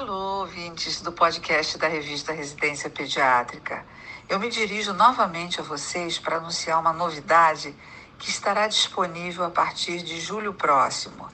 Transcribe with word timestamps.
Alô, 0.00 0.42
ouvintes 0.42 1.00
do 1.00 1.10
podcast 1.10 1.76
da 1.76 1.88
revista 1.88 2.32
Residência 2.32 2.88
Pediátrica. 2.88 3.84
Eu 4.28 4.38
me 4.38 4.48
dirijo 4.48 4.92
novamente 4.92 5.58
a 5.58 5.64
vocês 5.64 6.20
para 6.20 6.36
anunciar 6.36 6.78
uma 6.78 6.92
novidade 6.92 7.74
que 8.16 8.30
estará 8.30 8.68
disponível 8.68 9.44
a 9.44 9.50
partir 9.50 10.00
de 10.04 10.20
julho 10.20 10.54
próximo. 10.54 11.28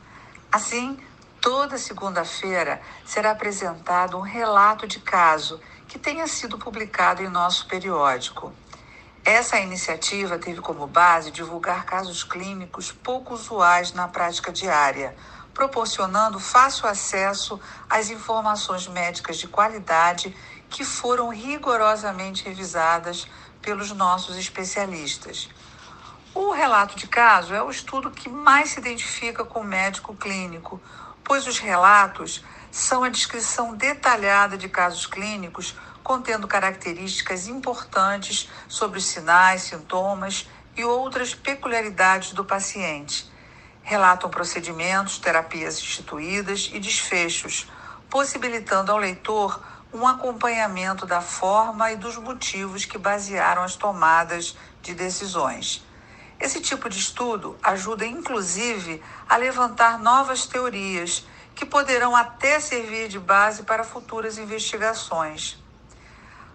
Assim, 0.50 0.98
toda 1.42 1.76
segunda-feira 1.76 2.80
será 3.04 3.32
apresentado 3.32 4.16
um 4.16 4.22
relato 4.22 4.86
de 4.86 4.98
caso 4.98 5.60
que 5.86 5.98
tenha 5.98 6.26
sido 6.26 6.56
publicado 6.56 7.22
em 7.22 7.28
nosso 7.28 7.66
periódico. 7.66 8.50
Essa 9.24 9.58
iniciativa 9.58 10.38
teve 10.38 10.60
como 10.60 10.86
base 10.86 11.30
divulgar 11.30 11.84
casos 11.84 12.22
clínicos 12.22 12.92
pouco 12.92 13.32
usuais 13.34 13.92
na 13.92 14.06
prática 14.06 14.52
diária 14.52 15.16
proporcionando 15.54 16.40
fácil 16.40 16.88
acesso 16.88 17.60
às 17.88 18.10
informações 18.10 18.88
médicas 18.88 19.38
de 19.38 19.46
qualidade 19.46 20.36
que 20.68 20.84
foram 20.84 21.28
rigorosamente 21.28 22.44
revisadas 22.44 23.26
pelos 23.62 23.92
nossos 23.92 24.36
especialistas. 24.36 25.48
O 26.34 26.50
relato 26.50 26.96
de 26.96 27.06
caso 27.06 27.54
é 27.54 27.62
o 27.62 27.70
estudo 27.70 28.10
que 28.10 28.28
mais 28.28 28.70
se 28.70 28.80
identifica 28.80 29.44
com 29.44 29.60
o 29.60 29.64
médico 29.64 30.16
clínico, 30.16 30.82
pois 31.22 31.46
os 31.46 31.58
relatos 31.58 32.44
são 32.72 33.04
a 33.04 33.08
descrição 33.08 33.76
detalhada 33.76 34.58
de 34.58 34.68
casos 34.68 35.06
clínicos 35.06 35.76
contendo 36.04 36.46
características 36.46 37.48
importantes 37.48 38.48
sobre 38.68 38.98
os 38.98 39.06
sinais, 39.06 39.62
sintomas 39.62 40.46
e 40.76 40.84
outras 40.84 41.34
peculiaridades 41.34 42.32
do 42.32 42.44
paciente 42.44 43.32
relatam 43.84 44.30
procedimentos, 44.30 45.18
terapias 45.18 45.78
instituídas 45.78 46.70
e 46.72 46.80
desfechos, 46.80 47.70
possibilitando 48.08 48.90
ao 48.90 48.98
leitor 48.98 49.62
um 49.92 50.06
acompanhamento 50.06 51.06
da 51.06 51.20
forma 51.20 51.92
e 51.92 51.96
dos 51.96 52.16
motivos 52.16 52.84
que 52.84 52.98
basearam 52.98 53.62
as 53.62 53.76
tomadas 53.76 54.56
de 54.82 54.94
decisões. 54.94 55.84
Esse 56.40 56.60
tipo 56.60 56.88
de 56.88 56.98
estudo 56.98 57.56
ajuda, 57.62 58.04
inclusive, 58.04 59.02
a 59.28 59.36
levantar 59.36 59.98
novas 59.98 60.46
teorias 60.46 61.24
que 61.54 61.64
poderão 61.64 62.16
até 62.16 62.58
servir 62.58 63.08
de 63.08 63.20
base 63.20 63.62
para 63.62 63.84
futuras 63.84 64.36
investigações. 64.36 65.63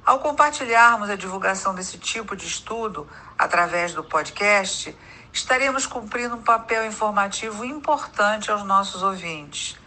Ao 0.09 0.17
compartilharmos 0.17 1.07
a 1.07 1.15
divulgação 1.15 1.75
desse 1.75 1.99
tipo 1.99 2.35
de 2.35 2.47
estudo 2.47 3.07
através 3.37 3.93
do 3.93 4.03
podcast, 4.03 4.97
estaremos 5.31 5.85
cumprindo 5.85 6.33
um 6.33 6.41
papel 6.41 6.83
informativo 6.83 7.63
importante 7.63 8.49
aos 8.49 8.63
nossos 8.63 9.03
ouvintes. 9.03 9.77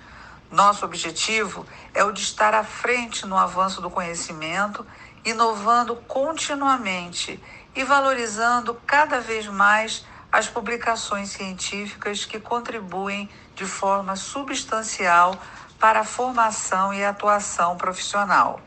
Nosso 0.49 0.85
objetivo 0.85 1.67
é 1.93 2.05
o 2.05 2.13
de 2.13 2.23
estar 2.23 2.55
à 2.55 2.63
frente 2.63 3.27
no 3.27 3.37
avanço 3.37 3.81
do 3.81 3.91
conhecimento, 3.91 4.87
inovando 5.25 5.97
continuamente 6.07 7.43
e 7.75 7.83
valorizando 7.83 8.81
cada 8.87 9.21
vez 9.21 9.49
mais 9.49 10.07
as 10.31 10.47
publicações 10.47 11.31
científicas 11.31 12.25
que 12.25 12.39
contribuem 12.39 13.29
de 13.57 13.65
forma 13.65 14.15
substancial 14.15 15.37
para 15.81 16.03
a 16.03 16.05
formação 16.05 16.95
e 16.95 17.05
atuação 17.05 17.77
profissional. 17.77 18.61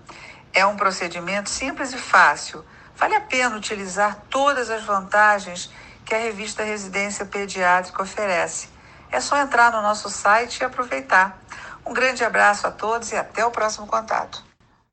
É 0.53 0.66
um 0.66 0.78
procedimento 0.78 1.50
simples 1.50 1.92
e 1.92 1.97
fácil. 1.97 2.63
Vale 2.96 3.16
a 3.16 3.19
pena 3.19 3.58
utilizar 3.58 4.22
todas 4.30 4.69
as 4.69 4.84
vantagens 4.86 5.69
que 6.06 6.16
a 6.16 6.19
revista 6.19 6.63
Residência 6.63 7.25
Pediátrica 7.25 8.02
oferece. 8.02 8.69
É 9.12 9.19
só 9.19 9.38
entrar 9.38 9.69
no 9.74 9.81
nosso 9.81 10.09
site 10.09 10.62
e 10.62 10.63
aproveitar. 10.63 11.38
Um 11.86 11.92
grande 11.92 12.24
abraço 12.24 12.66
a 12.66 12.72
todos 12.72 13.12
e 13.12 13.18
até 13.18 13.46
o 13.46 13.52
próximo 13.52 13.86
contato. 13.86 14.53